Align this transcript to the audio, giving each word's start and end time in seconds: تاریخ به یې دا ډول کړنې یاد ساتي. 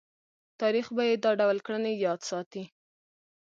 تاریخ 0.61 0.85
به 0.95 1.03
یې 1.09 1.15
دا 1.23 1.31
ډول 1.39 1.57
کړنې 1.65 1.93
یاد 2.05 2.19
ساتي. 2.29 2.63